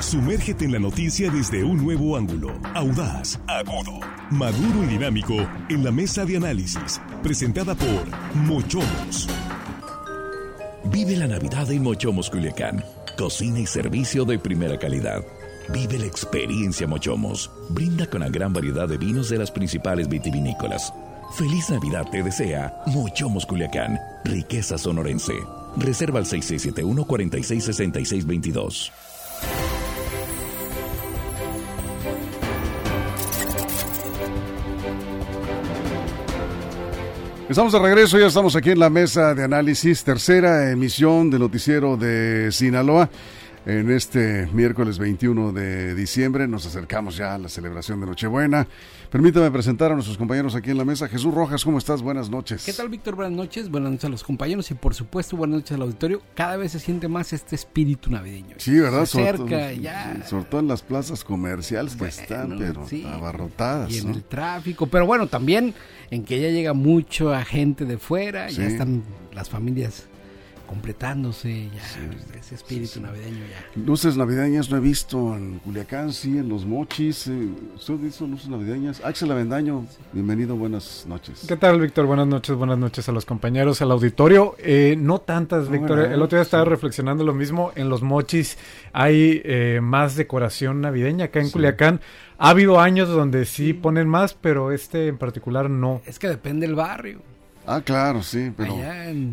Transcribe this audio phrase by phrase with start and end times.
[0.00, 3.98] Sumérgete en la noticia desde un nuevo ángulo, audaz, agudo,
[4.30, 5.34] maduro y dinámico
[5.68, 8.04] en la mesa de análisis, presentada por
[8.34, 9.28] Mochomos.
[10.84, 12.84] Vive la Navidad en Mochomos Culiacán.
[13.16, 15.24] Cocina y servicio de primera calidad.
[15.72, 17.50] Vive la experiencia Mochomos.
[17.70, 20.92] Brinda con la gran variedad de vinos de las principales vitivinícolas.
[21.36, 23.98] Feliz Navidad te desea Mochomos Culiacán.
[24.24, 25.34] Riqueza sonorense.
[25.78, 28.92] Reserva al 6671 466622.
[37.48, 41.96] Estamos de regreso, ya estamos aquí en la mesa de análisis, tercera emisión del noticiero
[41.96, 43.08] de Sinaloa.
[43.66, 48.68] En este miércoles 21 de diciembre nos acercamos ya a la celebración de Nochebuena.
[49.10, 51.08] Permítame presentar a nuestros compañeros aquí en la mesa.
[51.08, 52.00] Jesús Rojas, ¿cómo estás?
[52.00, 52.64] Buenas noches.
[52.64, 53.16] ¿Qué tal, Víctor?
[53.16, 53.68] Buenas noches.
[53.68, 56.22] Buenas noches a los compañeros y, por supuesto, buenas noches al auditorio.
[56.36, 58.54] Cada vez se siente más este espíritu navideño.
[58.58, 59.04] Sí, ¿verdad?
[59.04, 60.24] Se acerca ya.
[60.26, 63.92] Sobre todo en las plazas comerciales que están, pero abarrotadas.
[63.92, 64.86] Y en el tráfico.
[64.86, 65.74] Pero bueno, también
[66.12, 68.48] en que ya llega mucho a gente de fuera.
[68.48, 69.02] Ya están
[69.34, 70.06] las familias
[70.66, 73.80] completándose ya ese espíritu navideño ya.
[73.80, 77.26] Luces navideñas no he visto en Culiacán, sí, en Los Mochis.
[77.28, 79.02] Eh, ¿Usted visto luces navideñas?
[79.04, 81.44] Axel Avendaño, bienvenido, buenas noches.
[81.48, 82.06] ¿Qué tal, Víctor?
[82.06, 84.56] Buenas noches, buenas noches a los compañeros, al auditorio.
[84.58, 86.00] Eh, no tantas, Víctor.
[86.00, 87.72] el otro día estaba reflexionando lo mismo.
[87.74, 88.58] En Los Mochis
[88.92, 92.00] hay eh, más decoración navideña acá en Culiacán.
[92.38, 96.02] Ha habido años donde sí ponen más, pero este en particular no.
[96.06, 97.35] Es que depende del barrio.
[97.66, 98.76] Ah, claro, sí, pero,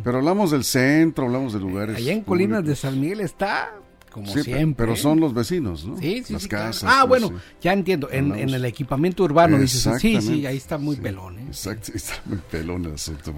[0.03, 1.98] pero hablamos del centro, hablamos de lugares.
[1.98, 3.73] Allá en Colinas de San Miguel está
[4.14, 4.86] como siempre.
[4.86, 5.98] Pero son los vecinos, ¿no?
[5.98, 6.84] Sí, sí, Las sí, casas.
[6.88, 8.09] Ah, bueno, ya entiendo.
[8.11, 11.39] En, en, el equipamiento urbano dices, sí, sí, ahí está muy pelón.
[11.39, 11.45] ¿eh?
[11.48, 13.34] Exacto, está muy pelón el asunto.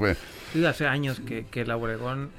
[0.52, 2.30] Sí, hace años que, que la Obregón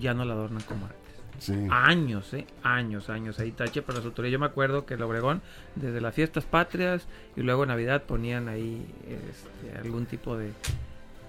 [0.00, 0.98] ya no la adornan como antes.
[1.40, 1.54] Sí.
[1.70, 2.46] Años, ¿eh?
[2.62, 3.40] Años, años.
[3.40, 4.34] Ahí tache para las autoridades.
[4.34, 5.42] Yo me acuerdo que el Obregón,
[5.74, 10.46] desde las fiestas patrias y luego Navidad, ponían ahí este, algún tipo de,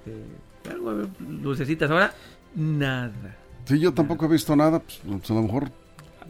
[0.06, 0.22] de
[0.70, 1.90] algo, lucecitas.
[1.90, 2.14] Ahora,
[2.56, 3.38] nada.
[3.66, 4.80] Sí, yo tampoco he visto nada.
[4.80, 5.72] Pues, pues a lo mejor.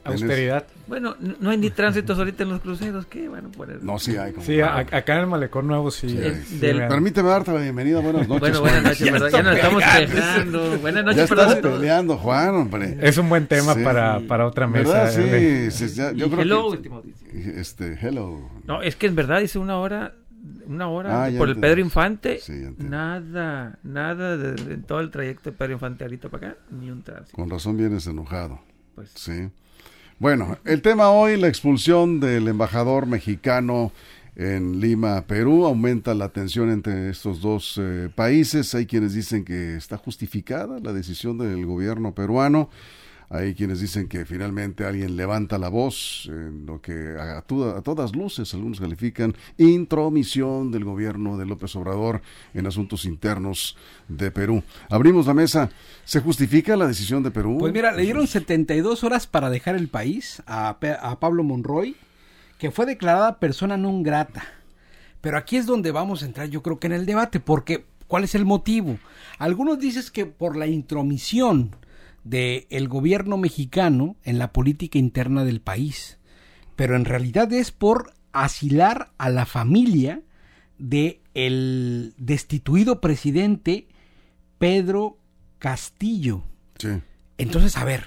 [0.04, 0.66] Austeridad.
[0.88, 3.06] Bueno, no hay ni tránsitos ahorita en los cruceros.
[3.06, 3.30] ¿Qué?
[3.30, 3.84] Bueno, pues.
[3.84, 4.34] No, sí hay.
[4.34, 6.10] Como sí, acá en el Malecón Nuevo sí.
[6.10, 6.88] sí, del...
[6.88, 8.00] Permíteme darte la bienvenida.
[8.00, 8.40] Buenas noches.
[8.40, 10.78] Bueno, buenas noches, ya, ya nos estamos quejando.
[10.80, 12.98] Buenas noches, ya estás peleando, Juan, hombre.
[13.00, 15.04] Es un buen tema para, para otra mesa.
[15.04, 15.70] ¿verdad?
[15.70, 18.50] Sí, sí, ya, yo creo hello, que, Este, hello.
[18.66, 20.16] No, es que en verdad dice una hora
[20.68, 22.40] una hora ah, por el Pedro Infante,
[22.78, 27.02] nada, nada de, de, todo el trayecto de Pedro Infante ahorita para acá, ni un
[27.02, 27.36] tránsito.
[27.36, 28.60] Con razón vienes enojado.
[28.96, 29.50] Pues sí.
[30.20, 33.92] Bueno, el tema hoy, la expulsión del embajador mexicano
[34.36, 38.74] en Lima, Perú, aumenta la tensión entre estos dos eh, países.
[38.76, 42.70] Hay quienes dicen que está justificada la decisión del gobierno peruano.
[43.34, 48.54] Hay quienes dicen que finalmente alguien levanta la voz, en lo que a, todas luces
[48.54, 52.22] algunos califican intromisión del gobierno de López Obrador
[52.54, 53.78] en asuntos internos
[54.10, 54.64] de Perú.
[54.90, 55.70] Abrimos la mesa.
[56.04, 57.56] ¿Se justifica la decisión de Perú?
[57.58, 61.96] Pues mira, le dieron 72 horas para dejar el país a, a Pablo Monroy,
[62.58, 64.44] que fue declarada persona non grata.
[65.22, 68.26] Pero aquí es donde vamos a entrar, yo creo que en el debate, porque ¿cuál
[68.26, 69.00] es el motivo?
[69.38, 71.72] Algunos dicen que por la intromisión
[72.24, 76.20] del el gobierno mexicano en la política interna del país,
[76.76, 80.22] pero en realidad es por asilar a la familia
[80.78, 83.88] de el destituido presidente
[84.58, 85.18] Pedro
[85.60, 86.44] Castillo.
[87.38, 88.06] Entonces, a ver,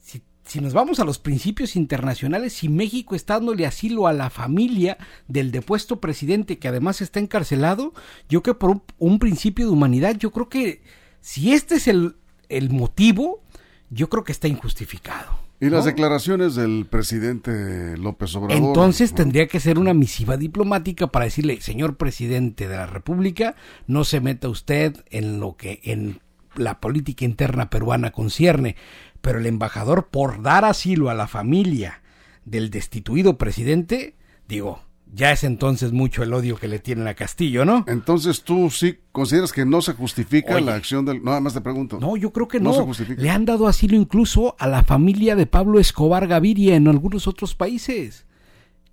[0.00, 4.30] si, si, nos vamos a los principios internacionales, si México está dándole asilo a la
[4.30, 7.92] familia del depuesto presidente que además está encarcelado,
[8.28, 10.82] yo creo que por un, un principio de humanidad, yo creo que
[11.20, 12.16] si este es el,
[12.50, 13.42] el motivo,
[13.90, 15.38] yo creo que está injustificado.
[15.62, 18.56] ¿Y las declaraciones del presidente López Obrador?
[18.56, 23.56] Entonces tendría que ser una misiva diplomática para decirle, señor presidente de la República,
[23.86, 26.20] no se meta usted en lo que en
[26.56, 28.76] la política interna peruana concierne,
[29.20, 32.00] pero el embajador por dar asilo a la familia
[32.46, 34.14] del destituido presidente,
[34.48, 34.80] digo,
[35.12, 37.84] ya es entonces mucho el odio que le tienen a Castillo, ¿no?
[37.88, 41.22] Entonces tú sí consideras que no se justifica la acción del...
[41.24, 41.98] Nada más te pregunto.
[42.00, 42.72] No, yo creo que no.
[42.72, 43.20] se justifica.
[43.20, 47.54] Le han dado asilo incluso a la familia de Pablo Escobar Gaviria en algunos otros
[47.54, 48.26] países.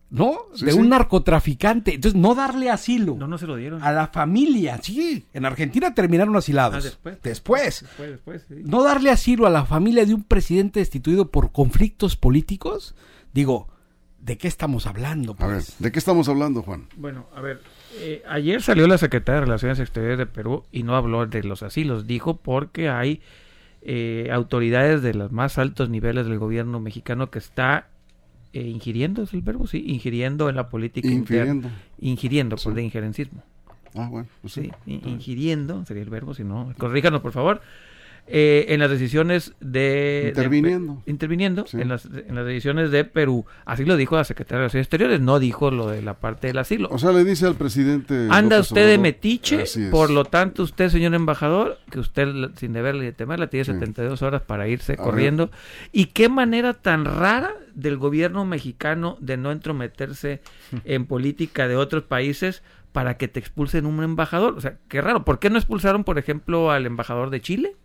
[0.09, 0.37] ¿No?
[0.61, 1.95] de un narcotraficante.
[1.95, 3.15] Entonces, no darle asilo.
[3.19, 3.83] No, no se lo dieron.
[3.83, 4.79] A la familia.
[4.81, 6.75] Sí, en Argentina terminaron asilados.
[6.75, 7.21] Ah, después.
[7.21, 7.81] Después.
[7.81, 8.55] Después, después sí.
[8.63, 12.95] No darle asilo a la familia de un presidente destituido por conflictos políticos.
[13.33, 13.67] Digo,
[14.19, 15.35] ¿De qué estamos hablando?
[15.35, 15.49] Pues?
[15.49, 16.87] A ver, ¿de qué estamos hablando, Juan?
[16.95, 17.61] Bueno, a ver,
[17.99, 21.63] eh, ayer salió la secretaria de Relaciones Exteriores de Perú y no habló de los
[21.63, 23.21] asilos, dijo porque hay
[23.83, 27.87] eh, autoridades de los más altos niveles del gobierno mexicano que está
[28.53, 31.67] eh, ingiriendo, es el verbo, sí, ingiriendo en la política ingiriendo.
[31.67, 31.77] interna.
[31.99, 33.43] Ingiriendo, por de injerencismo.
[33.93, 34.71] Ah, bueno, pues sí.
[34.85, 37.61] ingiriendo sería el verbo, si no, corríjanos por favor.
[38.29, 40.33] Eh, en las decisiones de...
[40.35, 41.01] Interviniendo.
[41.06, 43.45] interviniendo en, las, en las decisiones de Perú.
[43.63, 46.57] Así lo dijo la secretaria de Relaciones Exteriores, no dijo lo de la parte del
[46.57, 46.89] asilo.
[46.91, 48.27] O sea, le dice al presidente...
[48.29, 52.27] Anda usted de metiche, por lo tanto usted, señor embajador, que usted
[52.57, 55.50] sin deberle de temerla, tiene 72 horas para irse corriendo.
[55.94, 60.41] Y qué manera tan rara del gobierno mexicano de no entrometerse
[60.83, 64.56] en política de otros países para que te expulsen un embajador.
[64.57, 65.23] O sea, qué raro.
[65.23, 67.75] ¿Por qué no expulsaron, por ejemplo, al embajador de Chile?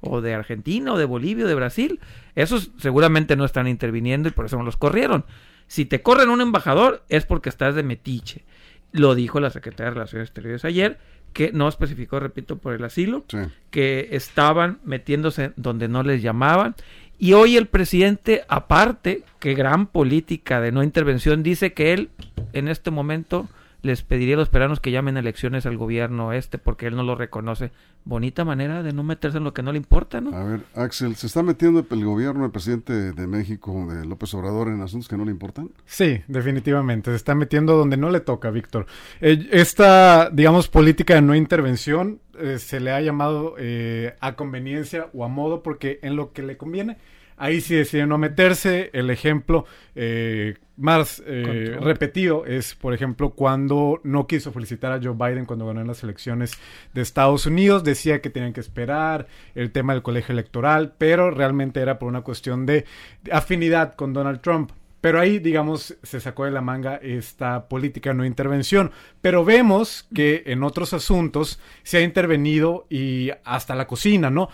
[0.00, 2.00] O de Argentina o de Bolivia o de Brasil.
[2.34, 5.24] Esos seguramente no están interviniendo y por eso no los corrieron.
[5.66, 8.44] Si te corren un embajador es porque estás de metiche.
[8.92, 10.98] Lo dijo la secretaria de Relaciones Exteriores ayer,
[11.32, 13.24] que no especificó, repito, por el asilo,
[13.70, 16.74] que estaban metiéndose donde no les llamaban.
[17.18, 22.10] Y hoy el presidente, aparte, que gran política de no intervención, dice que él
[22.52, 23.48] en este momento
[23.82, 27.14] les pediría a los peruanos que llamen elecciones al gobierno este porque él no lo
[27.14, 27.70] reconoce.
[28.04, 30.34] Bonita manera de no meterse en lo que no le importa, ¿no?
[30.34, 34.68] A ver, Axel, ¿se está metiendo el gobierno del presidente de México, de López Obrador,
[34.68, 35.70] en asuntos que no le importan?
[35.84, 37.10] Sí, definitivamente.
[37.10, 38.86] Se está metiendo donde no le toca, Víctor.
[39.20, 45.08] Eh, esta, digamos, política de no intervención eh, se le ha llamado eh, a conveniencia
[45.12, 46.96] o a modo porque en lo que le conviene
[47.40, 48.90] Ahí sí decide no meterse.
[48.92, 49.64] El ejemplo
[49.94, 55.66] eh, más eh, repetido es, por ejemplo, cuando no quiso felicitar a Joe Biden cuando
[55.66, 56.52] ganó en las elecciones
[56.92, 57.82] de Estados Unidos.
[57.82, 62.20] Decía que tenían que esperar el tema del colegio electoral, pero realmente era por una
[62.20, 62.84] cuestión de
[63.32, 64.72] afinidad con Donald Trump.
[65.00, 68.90] Pero ahí, digamos, se sacó de la manga esta política no intervención.
[69.22, 74.50] Pero vemos que en otros asuntos se ha intervenido y hasta la cocina, ¿no?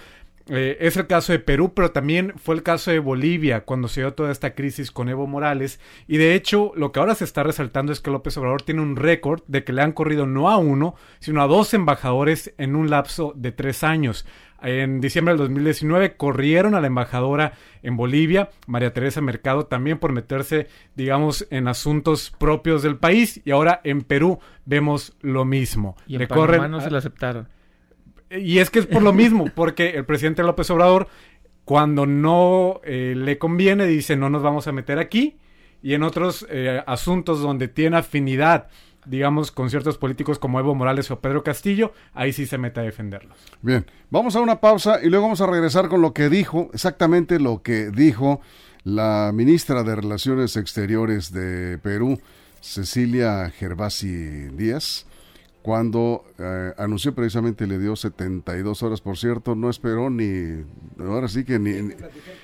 [0.49, 4.01] Eh, es el caso de Perú, pero también fue el caso de Bolivia cuando se
[4.01, 5.81] dio toda esta crisis con Evo Morales.
[6.07, 8.95] Y de hecho, lo que ahora se está resaltando es que López Obrador tiene un
[8.95, 12.91] récord de que le han corrido no a uno, sino a dos embajadores en un
[12.91, 14.25] lapso de tres años.
[14.63, 17.53] En diciembre del 2019 corrieron a la embajadora
[17.83, 23.41] en Bolivia, María Teresa Mercado, también por meterse, digamos, en asuntos propios del país.
[23.45, 25.97] Y ahora en Perú vemos lo mismo.
[26.07, 27.49] Y en Le corren no se le aceptaron.
[28.31, 31.09] Y es que es por lo mismo, porque el presidente López Obrador,
[31.65, 35.39] cuando no eh, le conviene, dice no nos vamos a meter aquí.
[35.83, 38.69] Y en otros eh, asuntos donde tiene afinidad,
[39.05, 42.83] digamos, con ciertos políticos como Evo Morales o Pedro Castillo, ahí sí se mete a
[42.83, 43.37] defenderlos.
[43.63, 47.39] Bien, vamos a una pausa y luego vamos a regresar con lo que dijo, exactamente
[47.39, 48.41] lo que dijo
[48.83, 52.21] la ministra de Relaciones Exteriores de Perú,
[52.61, 55.07] Cecilia Gervasi Díaz
[55.67, 60.63] cuando eh, anunció precisamente le dio 72 horas, por cierto, no esperó ni,
[61.01, 61.73] ahora sí que ni...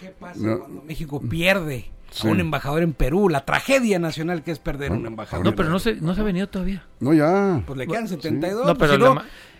[0.00, 3.28] ¿Qué pasa cuando México pierde a un embajador en Perú?
[3.28, 5.46] La tragedia nacional que es perder a un embajador.
[5.46, 6.84] No, pero no se, no se ha venido todavía.
[6.98, 7.62] No, ya.
[7.64, 8.66] Pues le quedan 72.
[8.66, 8.94] No, pero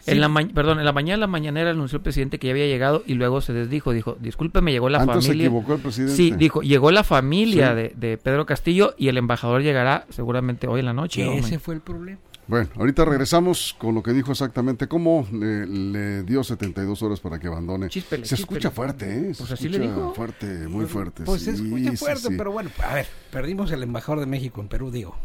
[0.06, 3.05] en la perdón, en la mañana la mañanera anunció el presidente que ya había llegado
[3.06, 3.93] y luego se desdijo.
[3.93, 5.23] Dijo, discúlpeme, llegó la familia.
[5.23, 6.17] se equivocó el presidente.
[6.17, 10.81] Sí, dijo, llegó la familia de, de, Pedro Castillo y el embajador llegará seguramente hoy
[10.81, 11.38] en la noche.
[11.38, 12.19] Ese fue el problema.
[12.52, 17.46] Bueno, ahorita regresamos con lo que dijo exactamente, cómo le, dio 72 horas para que
[17.46, 17.88] abandone.
[17.88, 19.32] se escucha fuerte, ¿eh?
[19.32, 20.12] Se pues así le dijo.
[20.14, 21.22] Fuerte, muy fuerte.
[21.25, 24.90] Pues se escucha fuerte, pero bueno, a ver, perdimos el embajador de México en Perú,
[24.90, 25.16] digo.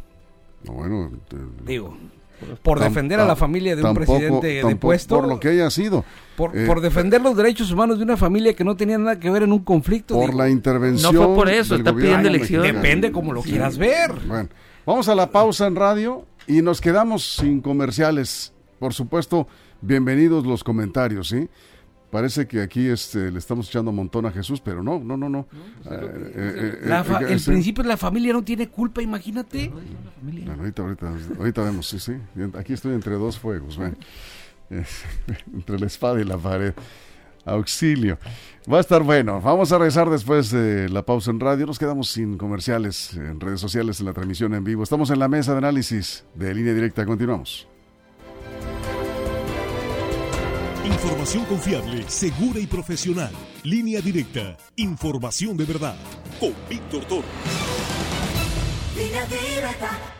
[0.63, 1.12] No, bueno,
[1.65, 1.98] digo.
[2.63, 5.19] Por defender a la familia de un presidente de puesto.
[5.19, 6.05] Por lo que haya sido.
[6.38, 9.29] Por, eh, por, defender los derechos humanos de una familia que no tenía nada que
[9.29, 10.15] ver en un conflicto.
[10.15, 11.13] Por la intervención.
[11.13, 12.63] No fue por eso, está pidiendo elección.
[12.63, 14.13] Depende como lo quieras ver.
[14.25, 14.48] Bueno,
[14.86, 18.54] vamos a la pausa en radio y nos quedamos sin comerciales.
[18.80, 19.48] Por supuesto,
[19.82, 21.50] bienvenidos los comentarios, ¿sí?
[22.10, 25.27] Parece que aquí este, le estamos echando un montón a Jesús, pero no, no, no,
[25.27, 25.46] no.
[25.86, 29.72] El principio de la familia no tiene culpa, imagínate.
[30.58, 32.13] ahorita, ahorita, ahorita vemos, sí, sí.
[32.58, 33.98] Aquí estoy entre dos fuegos, ven.
[35.54, 36.74] entre la espada y la pared.
[37.48, 38.18] Auxilio.
[38.72, 39.39] Va a estar bueno.
[39.42, 41.66] Vamos a regresar después de la pausa en radio.
[41.66, 44.84] Nos quedamos sin comerciales en redes sociales en la transmisión en vivo.
[44.84, 47.06] Estamos en la mesa de análisis de línea directa.
[47.06, 47.68] Continuamos.
[50.86, 53.32] Información confiable, segura y profesional.
[53.63, 54.58] Línea directa.
[54.75, 55.96] Información de verdad.
[56.39, 57.27] Con Víctor Toro.
[58.96, 60.16] Línea directa.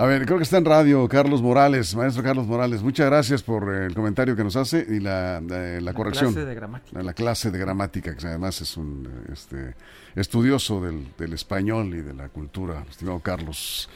[0.00, 2.82] A ver, creo que está en radio Carlos Morales, maestro Carlos Morales.
[2.82, 6.32] Muchas gracias por el comentario que nos hace y la, la, corrección.
[6.32, 7.02] Clase de gramática.
[7.02, 9.74] La, clase de gramática, que además es un este,
[10.16, 13.90] estudioso del, del, español y de la cultura, estimado Carlos.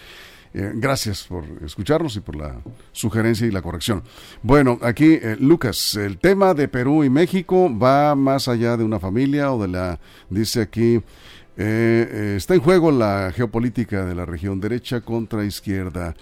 [0.52, 2.61] Eh, gracias por escucharnos y por la
[2.92, 4.04] sugerencia y la corrección.
[4.42, 9.00] Bueno, aquí, eh, Lucas, el tema de Perú y México va más allá de una
[9.00, 11.02] familia o de la, dice aquí,
[11.56, 16.14] eh, está en juego la geopolítica de la región derecha contra izquierda.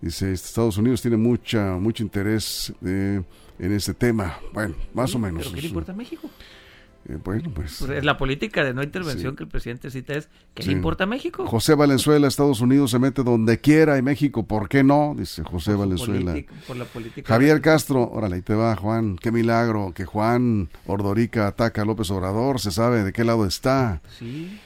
[0.00, 3.24] Dice, Estados Unidos tiene mucha, mucho interés en
[3.58, 4.38] este tema.
[4.52, 5.44] Bueno, más o menos.
[5.44, 6.28] ¿Pero qué le importa a México?
[7.08, 8.04] Eh, bueno, pues, pues.
[8.04, 11.46] La política de no intervención que el presidente cita es: ¿qué le importa a México?
[11.46, 15.14] José Valenzuela, Estados Unidos se mete donde quiera y México, ¿por qué no?
[15.16, 16.34] Dice José Valenzuela.
[16.66, 19.16] por la política Javier Castro, órale, ahí te va, Juan.
[19.16, 24.00] Qué milagro que Juan Ordorica ataca a López Obrador, se sabe de qué lado está.
[24.18, 24.60] Sí.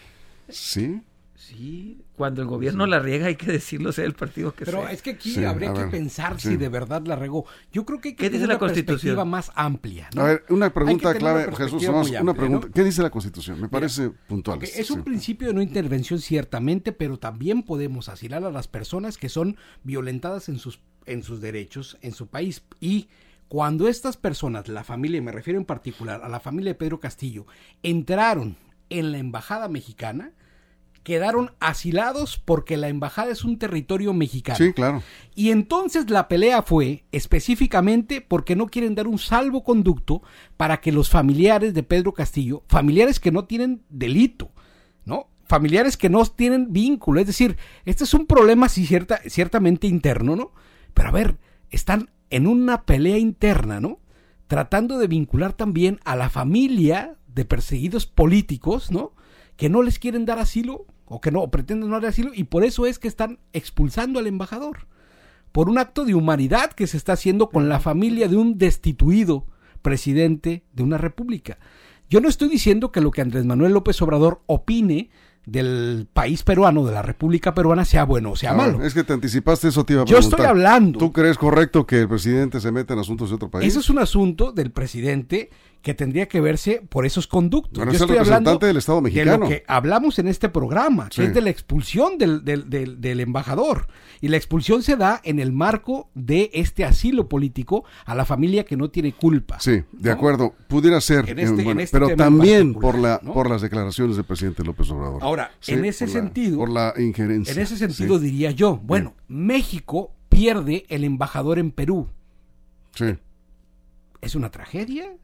[0.49, 1.03] ¿Sí?
[1.37, 4.93] Sí, cuando el gobierno la riega hay que decirlo, sea el partido que Pero sea.
[4.93, 7.45] es que aquí habría que pensar si de verdad la regó.
[7.71, 10.09] Yo creo que hay que ¿Qué dice la una perspectiva más amplia.
[10.17, 12.69] A ver, una pregunta clave, Jesús, una pregunta.
[12.75, 13.61] ¿Qué dice la Constitución?
[13.61, 14.63] Me parece puntual.
[14.63, 19.29] Es un principio de no intervención ciertamente, pero también podemos asilar a las personas que
[19.29, 23.09] son violentadas en sus, en sus derechos en su país y
[23.49, 27.47] cuando estas personas, la familia, me refiero en particular a la familia de Pedro Castillo,
[27.83, 28.57] entraron
[28.91, 30.33] en la embajada mexicana,
[31.07, 34.59] quedaron asilados porque la embajada es un territorio mexicano.
[34.59, 35.05] Sí, claro.
[35.37, 40.23] Y entonces la pelea fue específicamente porque no quieren dar un salvoconducto
[40.57, 44.51] para que los familiares de Pedro Castillo, familiares que no tienen delito,
[45.05, 45.29] ¿no?
[45.45, 50.35] Familiares que no tienen vínculo, es decir, este es un problema sí, cierta, ciertamente interno,
[50.35, 50.51] ¿no?
[50.93, 51.37] Pero a ver,
[51.71, 54.01] están en una pelea interna, ¿no?
[54.47, 59.13] Tratando de vincular también a la familia de perseguidos políticos, ¿no?
[59.57, 62.87] Que no les quieren dar asilo o que no pretenden dar asilo y por eso
[62.87, 64.87] es que están expulsando al embajador
[65.53, 69.47] por un acto de humanidad que se está haciendo con la familia de un destituido
[69.81, 71.59] presidente de una república.
[72.11, 75.11] Yo no estoy diciendo que lo que Andrés Manuel López Obrador opine
[75.47, 78.83] del país peruano, de la República Peruana, sea bueno o sea malo.
[78.83, 80.99] Es que te anticipaste eso, te iba a Yo estoy hablando.
[80.99, 83.67] ¿Tú crees correcto que el presidente se meta en asuntos de otro país?
[83.67, 85.51] Eso es un asunto del presidente
[85.83, 87.85] que tendría que verse por esos conductos.
[87.85, 89.33] Yo es el representante del Estado mexicano.
[89.33, 92.69] De lo que hablamos en este programa, que es de la expulsión del, del,
[93.01, 93.87] del, embajador.
[94.21, 98.65] Y la expulsión se da en el marco de este asilo político a la familia
[98.65, 99.61] que no tiene culpa.
[99.61, 100.55] Sí, de acuerdo.
[100.69, 104.91] Pudiera ser, en este, este pero también por, la, por las declaraciones del presidente López
[104.91, 105.23] Obrador.
[105.23, 106.59] Ahora, en ese sentido...
[106.59, 107.53] por la injerencia.
[107.53, 112.09] En ese sentido diría yo, bueno, México pierde el embajador en Perú.
[112.95, 113.17] Sí.
[114.21, 115.17] ¿Es una tragedia?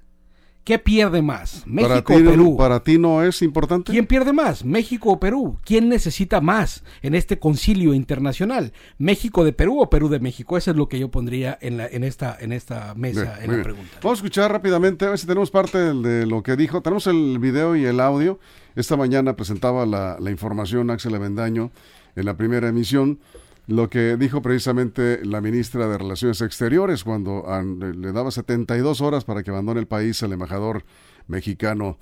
[0.64, 1.66] ¿Qué pierde más?
[1.66, 2.57] ¿México o Perú?
[2.57, 3.90] ¿Para ti no es importante?
[3.90, 4.64] ¿Quién pierde más?
[4.64, 5.59] ¿México o Perú?
[5.64, 8.73] ¿Quién necesita más en este concilio internacional?
[8.97, 10.57] ¿México de Perú o Perú de México?
[10.57, 13.62] Eso es lo que yo pondría en, la, en, esta, en esta mesa, en la
[13.64, 13.90] pregunta.
[14.02, 16.81] Vamos a escuchar rápidamente, a ver si tenemos parte de, lo que dijo.
[16.81, 18.38] Tenemos el video y el audio.
[18.76, 21.73] Esta mañana presentaba la, la información Axel Avendaño
[22.14, 23.19] en la primera emisión
[23.66, 29.42] lo que dijo precisamente la ministra de Relaciones Exteriores cuando le daba 72 horas para
[29.42, 30.85] que abandone el país al embajador
[31.28, 31.97] mexicano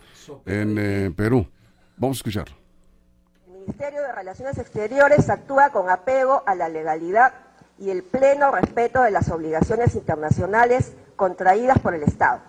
[0.47, 1.47] en eh, Perú.
[1.97, 2.57] Vamos a escucharlo.
[3.47, 7.35] El Ministerio de Relaciones Exteriores actúa con apego a la legalidad
[7.79, 12.41] y el pleno respeto de las obligaciones internacionales contraídas por el Estado.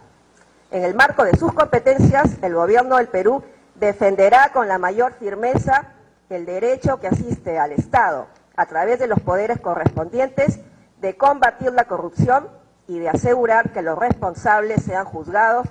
[0.71, 3.43] En el marco de sus competencias, el gobierno del Perú
[3.75, 5.89] defenderá con la mayor firmeza
[6.29, 10.59] el derecho que asiste al Estado a través de los poderes correspondientes,
[11.01, 12.47] de combatir la corrupción
[12.87, 15.67] y de asegurar que los responsables sean juzgados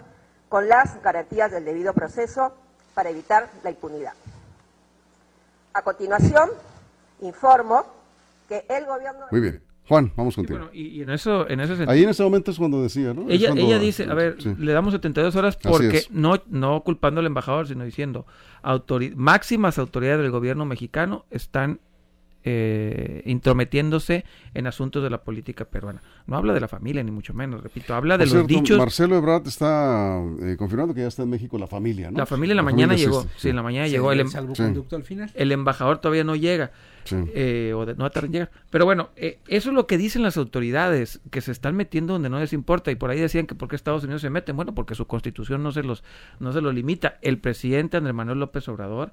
[0.49, 2.53] con las garantías del debido proceso
[2.95, 4.13] para evitar la impunidad.
[5.73, 6.51] A continuación,
[7.21, 7.85] informo
[8.49, 9.27] que el gobierno...
[9.31, 9.63] Muy bien.
[9.87, 10.71] Juan, vamos contigo.
[10.73, 13.29] y, en eso, en ese sentido, Ahí en ese momento es cuando decía, ¿no?
[13.29, 17.67] Ella, ella dice, a ver, le damos 72 horas porque no, no culpando al embajador,
[17.67, 18.25] sino diciendo,
[19.17, 21.81] máximas autoridades del gobierno mexicano están
[22.43, 26.03] eh, intrometiéndose en asuntos de la política peruana.
[26.27, 28.79] No habla de la familia, ni mucho menos, repito, habla de los dichos.
[28.79, 32.19] Marcelo Ebrard está eh, confirmando que ya está en México la familia, ¿no?
[32.19, 34.11] La familia en la, mañana llegó, sí, en la mañana llegó.
[34.13, 34.29] El, em-
[34.93, 35.31] al final.
[35.35, 36.71] el embajador todavía no llega.
[37.13, 38.51] Eh, o no tarda en llegar.
[38.71, 42.39] Pero bueno, eso es lo que dicen las autoridades, que se están metiendo donde no
[42.39, 42.91] les importa.
[42.91, 44.57] Y por ahí decían que por qué Estados Unidos se meten.
[44.57, 46.05] Bueno, porque su constitución no se los,
[46.39, 47.19] no se lo limita.
[47.23, 49.13] El presidente Andrés Manuel López Obrador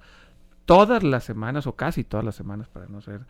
[0.67, 3.21] todas las semanas, o casi todas las semanas, para no ser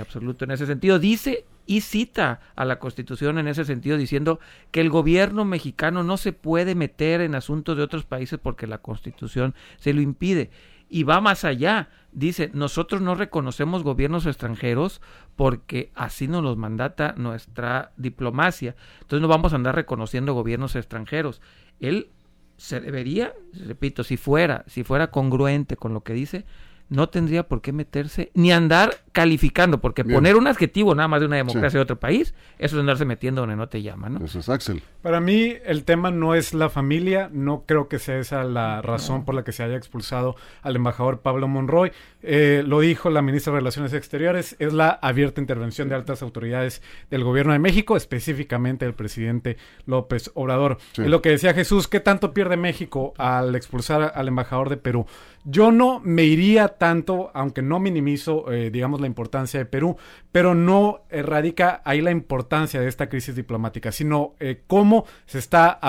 [0.00, 4.40] absoluto en ese sentido, dice y cita a la Constitución en ese sentido, diciendo
[4.70, 8.78] que el gobierno mexicano no se puede meter en asuntos de otros países porque la
[8.78, 10.50] Constitución se lo impide.
[10.88, 15.02] Y va más allá, dice, nosotros no reconocemos gobiernos extranjeros
[15.36, 18.74] porque así nos los mandata nuestra diplomacia.
[19.02, 21.42] Entonces no vamos a andar reconociendo gobiernos extranjeros.
[21.80, 22.08] Él
[22.56, 26.46] se debería, repito, si fuera, si fuera congruente con lo que dice,
[26.88, 31.26] no tendría por qué meterse ni andar descalificando, porque poner un adjetivo nada más de
[31.26, 34.24] una democracia de otro país, eso es andarse metiendo donde no te llaman, ¿no?
[34.24, 34.82] Eso es Axel.
[35.02, 39.24] Para mí el tema no es la familia, no creo que sea esa la razón
[39.24, 41.92] por la que se haya expulsado al embajador Pablo Monroy.
[42.22, 46.82] Eh, lo dijo la ministra de Relaciones Exteriores, es la abierta intervención de altas autoridades
[47.10, 49.56] del gobierno de México, específicamente el presidente
[49.86, 50.78] López Obrador.
[50.96, 55.06] Y lo que decía Jesús, ¿qué tanto pierde México al expulsar al embajador de Perú?
[55.44, 59.96] Yo no me iría tanto, aunque no minimizo, eh, digamos, la importancia de Perú,
[60.30, 65.80] pero no radica ahí la importancia de esta crisis diplomática, sino eh, cómo, se está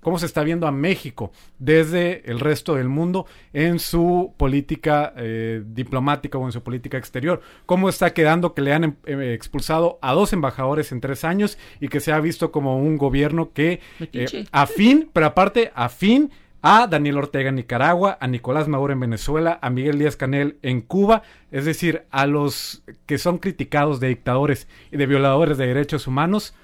[0.00, 5.62] cómo se está viendo a México desde el resto del mundo en su política eh,
[5.64, 7.40] diplomática o en su política exterior.
[7.66, 12.00] Cómo está quedando que le han expulsado a dos embajadores en tres años y que
[12.00, 13.80] se ha visto como un gobierno que
[14.52, 16.30] afín, pero aparte afín
[16.62, 20.80] a Daniel Ortega en Nicaragua, a Nicolás Maduro en Venezuela, a Miguel Díaz Canel en
[20.80, 26.06] Cuba, es decir, a los que son criticados de dictadores y de violadores de derechos
[26.06, 26.54] humanos,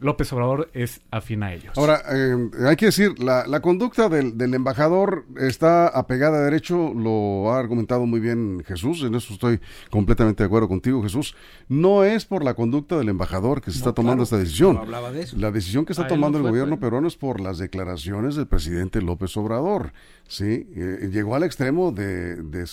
[0.00, 1.76] López Obrador es afín a ellos.
[1.76, 6.92] Ahora, eh, hay que decir, la, la conducta del, del, embajador está apegada a derecho,
[6.94, 11.36] lo ha argumentado muy bien Jesús, en eso estoy completamente de acuerdo contigo, Jesús.
[11.68, 14.76] No es por la conducta del embajador que se está tomando esta decisión.
[14.78, 15.36] hablaba de eso.
[15.36, 19.36] La decisión que está tomando el gobierno peruano es por las declaraciones del presidente López
[19.36, 19.92] Obrador.
[20.26, 22.36] Sí, eh, llegó al extremo de...
[22.36, 22.64] de,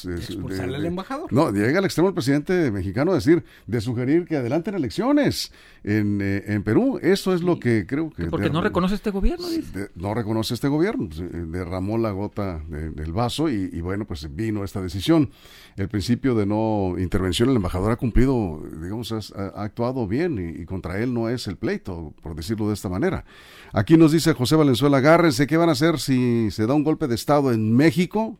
[0.61, 1.33] al embajador?
[1.33, 5.51] No, llega al extremo el presidente mexicano a decir, de sugerir que adelanten elecciones
[5.83, 6.99] en, eh, en Perú.
[7.17, 8.27] Eso es lo que creo que...
[8.27, 9.47] Porque no reconoce este gobierno,
[9.95, 11.09] no reconoce este gobierno.
[11.17, 15.31] Eh, derramó la gota del vaso y, y, bueno, pues vino esta decisión.
[15.77, 20.99] El principio de no intervención, el embajador ha cumplido, digamos, ha, actuado bien y, contra
[20.99, 23.25] él no es el pleito, por decirlo de esta manera.
[23.73, 27.07] Aquí nos dice José Valenzuela, agárrense, ¿qué van a hacer si se da un golpe
[27.07, 28.37] de Estado en México?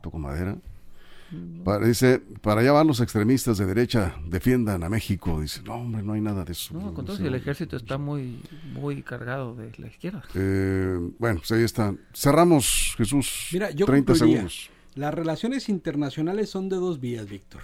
[0.00, 0.58] Toco madera.
[1.84, 5.40] Dice, para allá van los extremistas de derecha, defiendan a México.
[5.40, 6.74] Dice, no, hombre, no hay nada de eso.
[6.74, 10.22] No, con todo el ejército está muy, muy cargado de la izquierda.
[10.34, 11.94] Eh, bueno, pues ahí está.
[12.14, 13.48] Cerramos, Jesús.
[13.52, 14.70] Mira, yo 30 segundos.
[14.94, 17.62] Las relaciones internacionales son de dos vías, Víctor.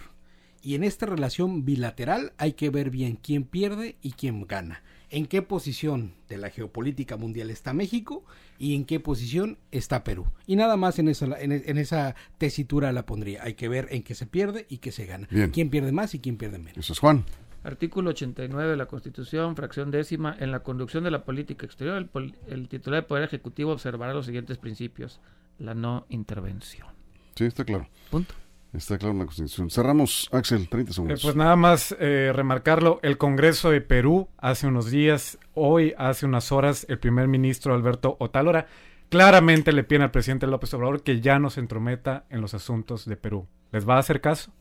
[0.63, 5.27] Y en esta relación bilateral hay que ver bien quién pierde y quién gana en
[5.27, 8.25] qué posición de la geopolítica mundial está México
[8.59, 10.27] y en qué posición está Perú.
[10.47, 13.43] Y nada más en esa, en, esa tesitura la pondría.
[13.43, 15.29] Hay que ver en qué se pierde y qué se gana.
[15.53, 16.79] ¿Quién pierde más y quién pierde menos?
[16.79, 17.25] Eso es Juan.
[17.63, 20.37] Artículo 89 de la Constitución, fracción décima.
[20.39, 24.27] En la conducción de la política exterior, el, el titular del Poder Ejecutivo observará los
[24.27, 25.21] siguientes principios.
[25.59, 26.87] La no intervención.
[27.35, 27.89] Sí, está claro.
[28.11, 28.35] Punto.
[28.73, 29.71] Está claro en la Constitución.
[29.71, 31.21] Cerramos, Axel, 30 segundos.
[31.21, 36.27] Eh, pues nada más eh, remarcarlo, el Congreso de Perú hace unos días, hoy hace
[36.27, 38.67] unas horas, el primer ministro Alberto Otálora
[39.09, 43.07] claramente le pide al presidente López Obrador que ya no se entrometa en los asuntos
[43.07, 43.47] de Perú.
[43.73, 44.53] ¿Les va a hacer caso?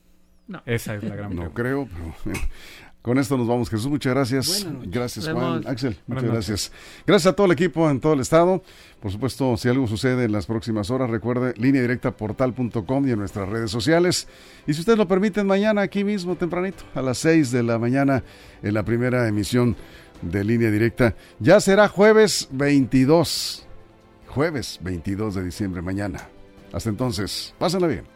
[0.46, 0.62] No.
[0.64, 1.48] Esa es la gran pregunta.
[1.48, 1.88] No creo,
[2.24, 2.36] pero
[3.06, 3.86] con esto nos vamos, Jesús.
[3.86, 4.66] Muchas gracias.
[4.82, 5.62] Gracias, Juan.
[5.64, 6.72] Axel, muchas gracias.
[7.06, 8.64] Gracias a todo el equipo en todo el estado.
[8.98, 13.20] Por supuesto, si algo sucede en las próximas horas, recuerde línea directa portal.com y en
[13.20, 14.26] nuestras redes sociales.
[14.66, 18.24] Y si ustedes lo permiten, mañana aquí mismo, tempranito, a las 6 de la mañana,
[18.60, 19.76] en la primera emisión
[20.20, 21.14] de línea directa.
[21.38, 23.68] Ya será jueves 22.
[24.26, 26.26] Jueves 22 de diciembre, mañana.
[26.72, 28.15] Hasta entonces, pásenla bien.